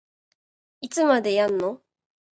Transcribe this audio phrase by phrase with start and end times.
[0.79, 1.79] いつまでやんの